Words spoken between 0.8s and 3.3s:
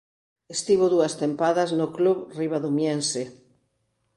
dúas tempadas no club ribadumiense.